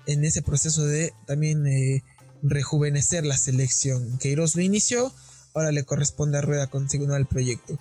en 0.06 0.24
ese 0.24 0.42
proceso 0.42 0.84
de 0.84 1.12
también 1.26 1.66
eh, 1.66 2.02
rejuvenecer 2.42 3.24
la 3.24 3.36
selección. 3.36 4.18
Queiroz 4.18 4.56
lo 4.56 4.62
inició, 4.62 5.12
ahora 5.54 5.72
le 5.72 5.84
corresponde 5.84 6.38
a 6.38 6.42
Rueda 6.42 6.66
continuar 6.66 7.20
el 7.20 7.26
proyecto. 7.26 7.78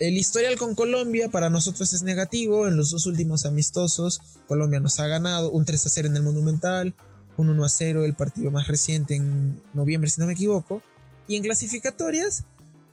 El 0.00 0.18
historial 0.18 0.58
con 0.58 0.74
Colombia 0.74 1.30
para 1.30 1.50
nosotros 1.50 1.92
es 1.92 2.02
negativo. 2.02 2.66
En 2.66 2.76
los 2.76 2.90
dos 2.90 3.06
últimos 3.06 3.46
amistosos, 3.46 4.20
Colombia 4.48 4.80
nos 4.80 4.98
ha 4.98 5.06
ganado 5.06 5.50
un 5.50 5.64
3 5.64 5.86
a 5.86 5.88
0 5.88 6.08
en 6.08 6.16
el 6.16 6.22
Monumental, 6.22 6.94
un 7.36 7.48
1 7.48 7.64
a 7.64 7.68
0 7.68 8.04
el 8.04 8.14
partido 8.14 8.50
más 8.50 8.68
reciente 8.68 9.14
en 9.16 9.60
noviembre, 9.72 10.10
si 10.10 10.20
no 10.20 10.26
me 10.26 10.34
equivoco. 10.34 10.82
Y 11.26 11.36
en 11.36 11.42
clasificatorias, 11.42 12.44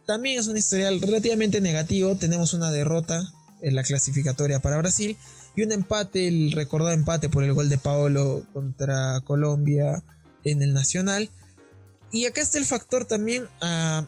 también 0.06 0.40
es 0.40 0.48
un 0.48 0.58
historial 0.58 1.02
relativamente 1.02 1.62
negativo. 1.62 2.16
Tenemos 2.16 2.54
una 2.54 2.72
derrota 2.72 3.32
en 3.62 3.76
la 3.76 3.84
clasificatoria 3.84 4.60
para 4.60 4.78
Brasil 4.78 5.18
y 5.56 5.64
un 5.64 5.72
empate, 5.72 6.28
el 6.28 6.52
recordado 6.54 6.92
empate 6.92 7.30
por 7.30 7.44
el 7.44 7.54
gol 7.54 7.70
de 7.70 7.78
Paolo 7.78 8.44
contra 8.54 9.22
Colombia 9.22 10.04
en 10.44 10.62
el 10.62 10.74
Nacional. 10.74 11.30
Y 12.12 12.26
acá 12.26 12.42
está 12.42 12.58
el 12.58 12.66
factor 12.66 13.06
también 13.06 13.48
a, 13.62 14.06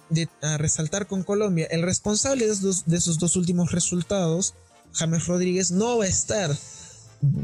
resaltar 0.58 1.08
con 1.08 1.24
Colombia. 1.24 1.68
El 1.72 1.84
responsable 1.84 2.46
de 2.46 2.52
esos, 2.52 2.86
de 2.86 2.98
esos, 2.98 3.18
dos 3.18 3.36
últimos 3.38 3.72
resultados, 3.72 4.56
James 4.94 5.26
Rodríguez, 5.26 5.72
no 5.72 6.00
va 6.00 6.06
a 6.06 6.10
estar, 6.10 6.52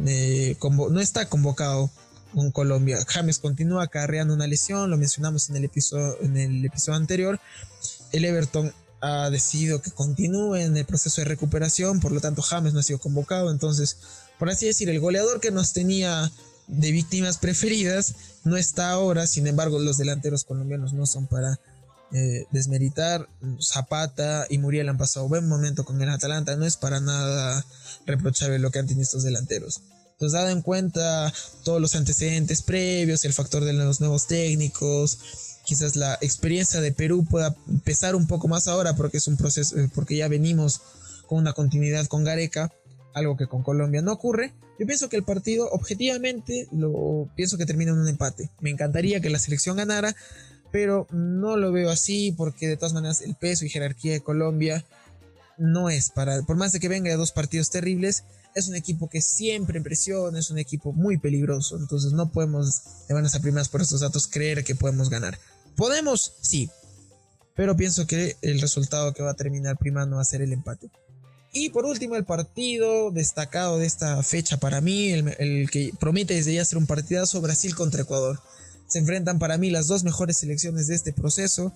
eh, 0.06 0.58
no 0.62 1.00
está 1.00 1.30
convocado 1.30 1.90
con 2.34 2.52
Colombia. 2.52 2.98
James 3.08 3.40
continúa 3.40 3.84
acarreando 3.84 4.34
una 4.34 4.48
lesión, 4.48 4.90
lo 4.90 4.98
mencionamos 4.98 5.50
en 5.50 5.58
el 5.58 5.66
episodio, 5.66 6.18
en 6.22 6.38
el 6.38 6.66
episodio 6.66 6.98
anterior. 6.98 7.40
El 8.12 8.26
Everton 8.26 8.74
ha 9.02 9.30
decidido 9.30 9.82
que 9.82 9.92
continúe 9.92 10.56
en 10.56 10.76
el 10.76 10.86
proceso 10.86 11.22
de 11.22 11.26
recuperación, 11.26 12.00
por 12.00 12.12
lo 12.12 12.20
tanto 12.20 12.42
James 12.42 12.74
no 12.74 12.80
ha 12.80 12.84
sido 12.84 13.00
convocado. 13.00 13.52
Entonces, 13.52 13.98
por 14.38 14.50
así 14.50 14.66
decir, 14.66 14.90
el 14.90 15.00
goleador 15.00 15.40
que 15.40 15.52
nos 15.52 15.74
tenía 15.74 16.32
de 16.68 16.92
víctimas 16.92 17.38
preferidas 17.38 18.16
no 18.44 18.58
está 18.58 18.92
ahora, 18.92 19.26
sin 19.28 19.48
embargo 19.48 19.80
los 19.80 19.98
delanteros 19.98 20.44
colombianos 20.44 20.94
no 20.94 21.06
son 21.06 21.28
para 21.28 21.60
eh, 22.12 22.46
desmeritar. 22.52 23.28
Zapata 23.62 24.46
y 24.50 24.58
Muriel 24.58 24.90
han 24.90 24.98
pasado 24.98 25.28
buen 25.28 25.48
momento 25.48 25.84
con 25.84 26.02
el 26.02 26.10
Atalanta, 26.10 26.56
no 26.56 26.66
es 26.66 26.78
para 26.78 27.00
nada 27.00 27.66
reprochable 28.06 28.60
lo 28.60 28.72
que 28.72 28.80
han 28.80 28.88
tenido 28.88 29.04
estos 29.04 29.24
delanteros. 29.24 29.82
Entonces, 30.20 30.38
dado 30.38 30.50
en 30.50 30.62
cuenta 30.62 31.32
todos 31.64 31.80
los 31.80 31.96
antecedentes 31.96 32.62
previos, 32.62 33.24
el 33.24 33.32
factor 33.32 33.64
de 33.64 33.72
los 33.72 34.02
nuevos 34.02 34.28
técnicos, 34.28 35.18
quizás 35.64 35.96
la 35.96 36.18
experiencia 36.20 36.82
de 36.82 36.92
Perú 36.92 37.24
pueda 37.24 37.56
pesar 37.86 38.18
un 38.18 38.28
poco 38.28 38.50
más 38.50 38.68
ahora 38.68 38.98
porque 38.98 39.16
es 39.16 39.28
un 39.28 39.38
proceso, 39.38 39.80
eh, 39.80 39.90
porque 39.96 40.18
ya 40.18 40.28
venimos 40.28 40.82
con 41.26 41.38
una 41.38 41.54
continuidad 41.54 42.06
con 42.08 42.26
Gareca, 42.26 42.70
algo 43.14 43.38
que 43.38 43.48
con 43.48 43.64
Colombia 43.64 44.02
no 44.02 44.12
ocurre. 44.12 44.54
Yo 44.78 44.86
pienso 44.86 45.08
que 45.08 45.16
el 45.16 45.24
partido, 45.24 45.70
objetivamente, 45.72 46.68
lo 46.74 47.30
pienso 47.38 47.58
que 47.58 47.66
termina 47.66 47.92
en 47.92 48.00
un 48.00 48.10
empate. 48.10 48.50
Me 48.60 48.72
encantaría 48.72 49.22
que 49.22 49.30
la 49.30 49.40
selección 49.40 49.78
ganara, 49.78 50.14
pero 50.70 51.08
no 51.12 51.56
lo 51.56 51.72
veo 51.72 51.90
así 51.90 52.34
porque 52.34 52.68
de 52.68 52.76
todas 52.76 52.92
maneras 52.92 53.22
el 53.22 53.36
peso 53.36 53.64
y 53.64 53.70
jerarquía 53.70 54.12
de 54.12 54.20
Colombia 54.20 54.86
no 55.58 55.90
es 55.90 56.10
para, 56.10 56.42
por 56.42 56.58
más 56.58 56.74
de 56.74 56.82
que 56.82 56.90
venga 56.90 57.16
dos 57.16 57.32
partidos 57.32 57.70
terribles, 57.70 58.26
es 58.56 58.68
un 58.68 58.76
equipo 58.76 59.10
que 59.10 59.22
siempre 59.22 59.78
impresiona, 59.78 60.40
es 60.40 60.50
un 60.50 60.58
equipo 60.58 60.92
muy 60.94 61.18
peligroso, 61.18 61.78
entonces 61.78 62.12
no 62.14 62.32
podemos 62.32 62.82
de 63.08 63.14
buenas 63.14 63.36
a 63.36 63.40
primeras 63.40 63.70
por 63.70 63.82
estos 63.82 64.02
datos 64.02 64.28
creer 64.28 64.64
que 64.64 64.76
podemos 64.76 65.10
ganar. 65.10 65.40
¿Podemos? 65.76 66.34
Sí, 66.42 66.70
pero 67.56 67.76
pienso 67.76 68.08
que 68.08 68.38
el 68.42 68.62
resultado 68.62 69.14
que 69.14 69.24
va 69.24 69.32
a 69.32 69.36
terminar 69.36 69.78
primando 69.78 70.18
va 70.18 70.22
a 70.22 70.26
ser 70.26 70.42
el 70.42 70.54
empate. 70.54 70.90
Y 71.52 71.70
por 71.70 71.86
último, 71.86 72.16
el 72.16 72.26
partido 72.26 73.12
destacado 73.12 73.80
de 73.80 73.86
esta 73.86 74.22
fecha 74.24 74.58
para 74.58 74.82
mí, 74.82 75.10
el, 75.12 75.70
que 75.72 75.92
promete 76.00 76.36
desde 76.36 76.54
ya 76.54 76.64
ser 76.64 76.78
un 76.78 76.86
partidazo, 76.86 77.42
Brasil 77.42 77.76
contra 77.76 78.04
Ecuador. 78.04 78.40
Se 78.88 79.00
enfrentan 79.00 79.40
para 79.40 79.58
mí 79.58 79.70
las 79.72 79.88
dos 79.88 80.04
mejores 80.04 80.38
selecciones 80.38 80.88
de 80.88 80.96
este 80.96 81.12
proceso. 81.12 81.74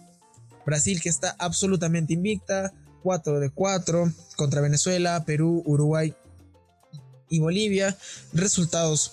Brasil 0.65 1.01
que 1.01 1.09
está 1.09 1.35
absolutamente 1.39 2.13
invicta, 2.13 2.71
4 3.01 3.39
de 3.39 3.49
4 3.49 4.13
contra 4.35 4.61
Venezuela, 4.61 5.23
Perú, 5.25 5.63
Uruguay 5.65 6.15
y 7.33 7.39
Bolivia. 7.39 7.97
Resultados 8.33 9.11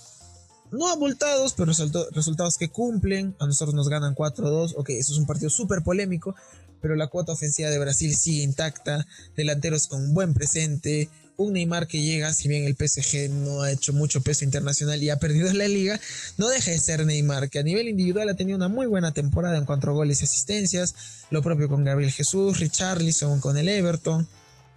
no 0.71 0.89
abultados, 0.89 1.55
pero 1.55 1.73
resultados 2.13 2.57
que 2.57 2.69
cumplen. 2.69 3.35
A 3.39 3.47
nosotros 3.47 3.75
nos 3.75 3.89
ganan 3.89 4.15
4-2. 4.15 4.75
Ok, 4.77 4.91
eso 4.91 5.13
es 5.13 5.19
un 5.19 5.27
partido 5.27 5.51
súper 5.51 5.83
polémico 5.83 6.35
pero 6.81 6.97
la 6.97 7.09
cuota 7.09 7.33
ofensiva 7.33 7.71
de 7.71 7.79
Brasil 7.79 8.15
sigue 8.17 8.43
intacta, 8.43 9.07
delanteros 9.37 9.87
con 9.87 10.15
buen 10.15 10.35
presente, 10.35 11.09
un 11.37 11.55
Neymar 11.55 11.87
que 11.87 12.03
llega, 12.03 12.33
si 12.35 12.49
bien 12.49 12.65
el 12.65 12.77
PSG 12.77 13.31
no 13.31 13.63
ha 13.63 13.73
hecho 13.73 13.93
mucho 13.93 14.21
peso 14.21 14.45
internacional 14.45 15.03
y 15.03 15.11
ha 15.11 15.19
perdido 15.19 15.53
la 15.53 15.69
liga, 15.69 15.99
no 16.37 16.49
deja 16.49 16.71
de 16.71 16.79
ser 16.79 17.07
Neymar, 17.07 17.49
que 17.49 17.59
a 17.59 17.63
nivel 17.63 17.89
individual 17.89 18.29
ha 18.29 18.35
tenido 18.35 18.57
una 18.57 18.69
muy 18.69 18.87
buena 18.87 19.13
temporada 19.13 19.57
en 19.57 19.65
cuanto 19.65 19.89
a 19.89 19.93
goles 19.93 20.21
y 20.21 20.25
asistencias, 20.25 20.95
lo 21.31 21.43
propio 21.43 21.69
con 21.69 21.85
Gabriel 21.85 22.13
Jesús, 22.13 22.61
Richarlison 22.61 23.41
con 23.41 23.57
el 23.57 23.69
Everton, 23.69 24.29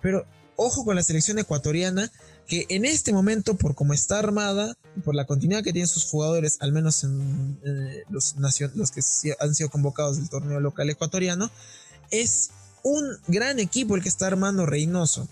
pero 0.02 0.26
ojo 0.56 0.86
con 0.86 0.96
la 0.96 1.04
selección 1.04 1.40
ecuatoriana, 1.40 2.12
que 2.48 2.66
en 2.70 2.86
este 2.86 3.14
momento, 3.14 3.56
por 3.56 3.76
cómo 3.76 3.94
está 3.94 4.20
armada, 4.20 4.76
por 5.04 5.16
la 5.16 5.26
continuidad 5.26 5.64
que 5.64 5.72
tienen 5.72 5.88
sus 5.88 6.06
jugadores, 6.06 6.58
al 6.60 6.72
menos 6.72 7.04
en, 7.04 7.60
los, 8.10 8.36
los 8.76 8.92
que 8.92 9.02
han 9.40 9.56
sido 9.56 9.70
convocados 9.70 10.18
del 10.18 10.30
torneo 10.30 10.60
local 10.60 10.90
ecuatoriano, 10.90 11.50
es 12.12 12.52
un 12.84 13.18
gran 13.28 13.60
equipo 13.60 13.96
el 13.96 14.04
que 14.04 14.10
está 14.10 14.28
armando 14.28 14.66
Reynoso. 14.66 15.28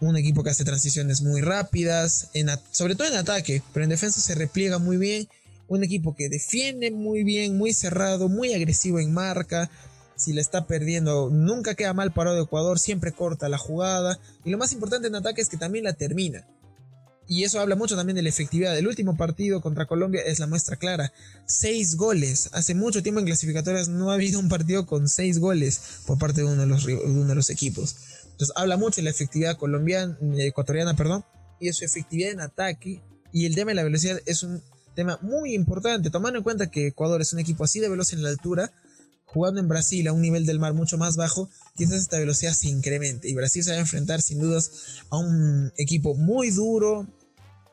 Un 0.00 0.16
equipo 0.16 0.42
que 0.42 0.50
hace 0.50 0.64
transiciones 0.64 1.22
muy 1.22 1.40
rápidas, 1.40 2.28
sobre 2.72 2.94
todo 2.94 3.08
en 3.08 3.14
ataque, 3.14 3.62
pero 3.72 3.84
en 3.84 3.90
defensa 3.90 4.20
se 4.20 4.34
repliega 4.34 4.78
muy 4.78 4.96
bien. 4.96 5.28
Un 5.66 5.82
equipo 5.82 6.14
que 6.14 6.28
defiende 6.28 6.90
muy 6.90 7.24
bien, 7.24 7.56
muy 7.56 7.72
cerrado, 7.72 8.28
muy 8.28 8.52
agresivo 8.52 8.98
en 8.98 9.14
marca. 9.14 9.70
Si 10.16 10.32
le 10.32 10.40
está 10.40 10.66
perdiendo, 10.66 11.28
nunca 11.30 11.74
queda 11.74 11.92
mal 11.92 12.12
parado 12.12 12.36
de 12.36 12.42
Ecuador, 12.42 12.78
siempre 12.78 13.12
corta 13.12 13.48
la 13.48 13.58
jugada. 13.58 14.18
Y 14.44 14.50
lo 14.50 14.58
más 14.58 14.72
importante 14.72 15.08
en 15.08 15.16
ataque 15.16 15.40
es 15.40 15.48
que 15.48 15.56
también 15.56 15.84
la 15.84 15.94
termina. 15.94 16.46
Y 17.26 17.44
eso 17.44 17.58
habla 17.58 17.74
mucho 17.74 17.96
también 17.96 18.16
de 18.16 18.22
la 18.22 18.28
efectividad. 18.28 18.74
del 18.74 18.86
último 18.86 19.16
partido 19.16 19.60
contra 19.60 19.86
Colombia 19.86 20.20
es 20.24 20.38
la 20.38 20.46
muestra 20.46 20.76
clara. 20.76 21.12
Seis 21.46 21.96
goles. 21.96 22.50
Hace 22.52 22.74
mucho 22.74 23.02
tiempo 23.02 23.20
en 23.20 23.26
clasificatorias 23.26 23.88
no 23.88 24.10
ha 24.10 24.14
habido 24.14 24.38
un 24.38 24.48
partido 24.48 24.86
con 24.86 25.08
seis 25.08 25.38
goles 25.38 25.80
por 26.06 26.18
parte 26.18 26.42
de 26.42 26.46
uno 26.46 26.62
de 26.62 26.66
los, 26.66 26.84
uno 26.84 27.26
de 27.26 27.34
los 27.34 27.50
equipos. 27.50 27.96
Entonces 28.24 28.52
habla 28.56 28.76
mucho 28.76 28.96
de 28.96 29.04
la 29.04 29.10
efectividad 29.10 29.56
colombiana, 29.56 30.18
ecuatoriana, 30.38 30.94
perdón, 30.96 31.24
y 31.60 31.66
de 31.66 31.72
su 31.72 31.84
efectividad 31.84 32.32
en 32.32 32.40
ataque. 32.40 33.02
Y 33.32 33.46
el 33.46 33.54
tema 33.54 33.70
de 33.70 33.76
la 33.76 33.84
velocidad 33.84 34.20
es 34.26 34.42
un 34.42 34.62
tema 34.94 35.18
muy 35.22 35.54
importante, 35.54 36.10
tomando 36.10 36.38
en 36.38 36.44
cuenta 36.44 36.70
que 36.70 36.88
Ecuador 36.88 37.20
es 37.20 37.32
un 37.32 37.38
equipo 37.38 37.64
así 37.64 37.80
de 37.80 37.88
veloz 37.88 38.12
en 38.12 38.22
la 38.22 38.28
altura, 38.28 38.70
jugando 39.34 39.60
en 39.60 39.66
Brasil 39.66 40.06
a 40.06 40.12
un 40.12 40.22
nivel 40.22 40.46
del 40.46 40.60
mar 40.60 40.74
mucho 40.74 40.96
más 40.96 41.16
bajo, 41.16 41.50
quizás 41.76 42.00
esta 42.00 42.18
velocidad 42.18 42.54
se 42.54 42.68
incremente. 42.68 43.28
Y 43.28 43.34
Brasil 43.34 43.64
se 43.64 43.72
va 43.72 43.76
a 43.76 43.80
enfrentar 43.80 44.22
sin 44.22 44.38
dudas 44.38 44.70
a 45.10 45.18
un 45.18 45.72
equipo 45.76 46.14
muy 46.14 46.50
duro, 46.50 47.06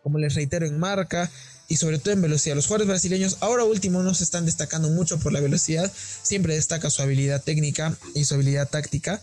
como 0.01 0.17
les 0.17 0.33
reitero, 0.33 0.65
en 0.65 0.79
marca 0.79 1.29
y 1.67 1.77
sobre 1.77 1.99
todo 1.99 2.15
en 2.15 2.21
velocidad. 2.23 2.55
Los 2.55 2.65
jugadores 2.65 2.87
brasileños 2.87 3.37
ahora 3.41 3.63
último 3.63 4.01
no 4.01 4.15
se 4.15 4.23
están 4.23 4.45
destacando 4.45 4.89
mucho 4.89 5.19
por 5.19 5.31
la 5.31 5.39
velocidad, 5.39 5.91
siempre 6.23 6.55
destaca 6.55 6.89
su 6.89 7.03
habilidad 7.03 7.43
técnica 7.43 7.95
y 8.15 8.25
su 8.25 8.33
habilidad 8.33 8.67
táctica, 8.67 9.21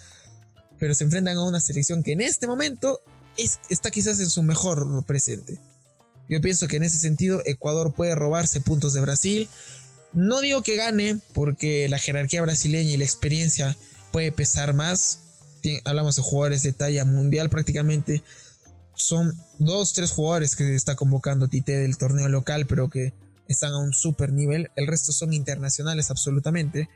pero 0.78 0.94
se 0.94 1.02
enfrentan 1.02 1.36
a 1.36 1.44
una 1.44 1.60
selección 1.60 2.04
que 2.04 2.12
en 2.12 2.20
este 2.20 2.46
momento 2.46 3.00
está 3.68 3.90
quizás 3.90 4.20
en 4.20 4.30
su 4.30 4.44
mejor 4.44 5.04
presente. 5.04 5.58
Yo 6.28 6.40
pienso 6.40 6.68
que 6.68 6.76
en 6.76 6.84
ese 6.84 6.98
sentido 6.98 7.42
Ecuador 7.46 7.94
puede 7.94 8.14
robarse 8.14 8.60
puntos 8.60 8.92
de 8.92 9.00
Brasil, 9.00 9.48
no 10.12 10.40
digo 10.40 10.62
que 10.62 10.76
gane, 10.76 11.20
porque 11.34 11.88
la 11.88 11.98
jerarquía 11.98 12.42
brasileña 12.42 12.90
y 12.90 12.96
la 12.96 13.04
experiencia 13.04 13.76
puede 14.12 14.32
pesar 14.32 14.74
más. 14.74 15.20
Hablamos 15.84 16.16
de 16.16 16.22
jugadores 16.22 16.62
de 16.62 16.72
talla 16.72 17.04
mundial 17.04 17.50
prácticamente. 17.50 18.22
Son 18.94 19.32
dos, 19.58 19.92
tres 19.92 20.10
jugadores 20.10 20.56
que 20.56 20.74
está 20.74 20.96
convocando 20.96 21.48
Tite 21.48 21.78
del 21.78 21.98
torneo 21.98 22.28
local, 22.28 22.66
pero 22.66 22.88
que 22.88 23.12
están 23.48 23.72
a 23.72 23.78
un 23.78 23.92
super 23.92 24.32
nivel. 24.32 24.70
El 24.76 24.86
resto 24.86 25.12
son 25.12 25.32
internacionales 25.32 26.10
absolutamente. 26.10 26.88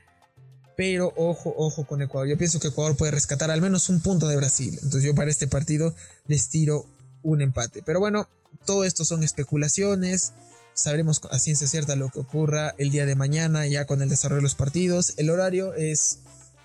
Pero 0.76 1.12
ojo, 1.16 1.54
ojo 1.57 1.87
con 1.87 2.00
Ecuador. 2.00 2.28
Yo 2.28 2.38
pienso 2.38 2.59
que 2.59 2.69
Ecuador 2.69 2.97
puede 2.97 3.12
rescatar 3.12 3.50
al 3.50 3.61
menos 3.61 3.88
un 3.88 4.00
punto 4.00 4.26
de 4.26 4.37
Brasil. 4.37 4.75
Entonces 4.83 5.04
yo 5.04 5.14
para 5.14 5.31
este 5.31 5.47
partido 5.47 5.95
les 6.26 6.49
tiro 6.49 6.87
un 7.23 7.42
empate. 7.42 7.83
Pero 7.85 8.00
bueno, 8.00 8.28
todo 8.64 8.85
esto 8.85 9.04
son 9.04 9.23
especulaciones 9.23 10.33
sabremos 10.75 11.21
a 11.31 11.38
ciencia 11.38 11.67
cierta 11.67 11.97
lo 11.97 12.09
que 12.09 12.21
ocurra 12.21 12.75
el 12.79 12.91
día 12.91 13.07
de 13.07 13.14
mañana 13.14 13.67
ya 13.67 13.85
con 13.85 14.02
el 14.02 14.09
desarrollo 14.09 14.38
de 14.38 14.43
los 14.43 14.55
partidos. 14.55 15.14
El 15.17 15.31
horario 15.31 15.75
es 15.75 16.21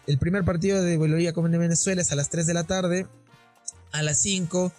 el 0.07 0.17
primer 0.17 0.43
partido 0.45 0.81
de 0.81 0.97
Bolivia 0.97 1.33
con 1.33 1.51
Venezuela 1.51 2.01
es 2.01 2.11
a 2.11 2.15
las 2.15 2.29
3 2.29 2.45
de 2.47 2.53
la 2.53 2.63
tarde. 2.63 3.07
A 3.91 4.01
las 4.01 4.17
5, 4.19 4.71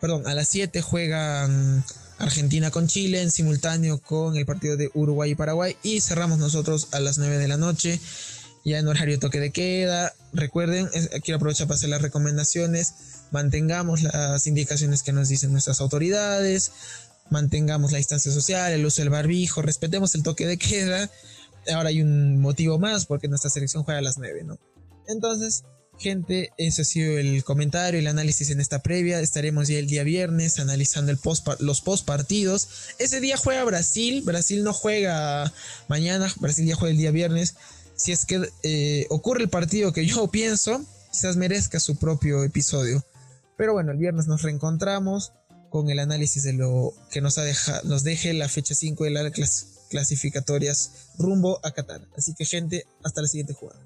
perdón, 0.00 0.26
a 0.26 0.34
las 0.34 0.48
7 0.48 0.82
juegan 0.82 1.84
Argentina 2.18 2.70
con 2.70 2.86
Chile 2.86 3.22
en 3.22 3.30
simultáneo 3.30 3.98
con 3.98 4.36
el 4.36 4.46
partido 4.46 4.76
de 4.76 4.90
Uruguay 4.94 5.32
y 5.32 5.34
Paraguay 5.34 5.76
y 5.82 6.00
cerramos 6.00 6.38
nosotros 6.38 6.88
a 6.92 7.00
las 7.00 7.18
9 7.18 7.38
de 7.38 7.48
la 7.48 7.56
noche 7.56 8.00
ya 8.64 8.78
en 8.78 8.88
horario 8.88 9.18
toque 9.18 9.40
de 9.40 9.50
queda. 9.50 10.12
Recuerden, 10.32 10.88
quiero 11.22 11.36
aprovechar 11.36 11.66
para 11.66 11.76
hacer 11.76 11.88
las 11.88 12.02
recomendaciones. 12.02 12.92
Mantengamos 13.30 14.02
las 14.02 14.46
indicaciones 14.46 15.02
que 15.02 15.12
nos 15.12 15.28
dicen 15.28 15.52
nuestras 15.52 15.80
autoridades 15.80 16.72
mantengamos 17.30 17.92
la 17.92 17.98
distancia 17.98 18.32
social, 18.32 18.72
el 18.72 18.84
uso 18.84 19.02
del 19.02 19.10
barbijo, 19.10 19.62
respetemos 19.62 20.14
el 20.14 20.22
toque 20.22 20.46
de 20.46 20.58
queda. 20.58 21.10
ahora 21.72 21.90
hay 21.90 22.02
un 22.02 22.40
motivo 22.40 22.78
más 22.78 23.06
porque 23.06 23.28
nuestra 23.28 23.50
selección 23.50 23.84
juega 23.84 23.98
a 23.98 24.02
las 24.02 24.18
9, 24.18 24.44
¿no? 24.44 24.58
Entonces, 25.06 25.64
gente, 25.98 26.50
ese 26.56 26.82
ha 26.82 26.84
sido 26.84 27.18
el 27.18 27.42
comentario, 27.44 27.98
el 27.98 28.06
análisis 28.06 28.50
en 28.50 28.60
esta 28.60 28.80
previa. 28.80 29.20
Estaremos 29.20 29.68
ya 29.68 29.78
el 29.78 29.86
día 29.86 30.04
viernes 30.04 30.58
analizando 30.58 31.12
el 31.12 31.18
los 31.60 31.80
post 31.80 32.06
partidos. 32.06 32.68
Ese 32.98 33.20
día 33.20 33.36
juega 33.36 33.64
Brasil, 33.64 34.22
Brasil 34.24 34.62
no 34.64 34.72
juega 34.72 35.52
mañana, 35.88 36.32
Brasil 36.40 36.66
ya 36.66 36.76
juega 36.76 36.92
el 36.92 36.98
día 36.98 37.10
viernes. 37.10 37.56
Si 37.94 38.12
es 38.12 38.24
que 38.24 38.48
eh, 38.62 39.06
ocurre 39.10 39.42
el 39.42 39.48
partido 39.48 39.92
que 39.92 40.06
yo 40.06 40.28
pienso, 40.28 40.84
quizás 41.10 41.36
merezca 41.36 41.80
su 41.80 41.96
propio 41.96 42.44
episodio. 42.44 43.04
Pero 43.56 43.72
bueno, 43.72 43.90
el 43.90 43.98
viernes 43.98 44.28
nos 44.28 44.42
reencontramos 44.42 45.32
con 45.70 45.90
el 45.90 45.98
análisis 45.98 46.42
de 46.42 46.52
lo 46.52 46.94
que 47.10 47.20
nos, 47.20 47.38
ha 47.38 47.44
nos 47.84 48.04
deje 48.04 48.32
la 48.32 48.48
fecha 48.48 48.74
5 48.74 49.04
de 49.04 49.10
las 49.10 49.66
clasificatorias 49.90 50.92
rumbo 51.18 51.60
a 51.64 51.70
Qatar. 51.70 52.06
Así 52.16 52.34
que 52.34 52.44
gente, 52.44 52.86
hasta 53.02 53.22
la 53.22 53.28
siguiente 53.28 53.54
jugada. 53.54 53.80